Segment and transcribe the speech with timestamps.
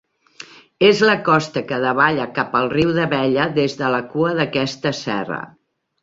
[0.85, 5.39] És la costa que davalla cap al riu d'Abella des de la cua d'aquesta serra.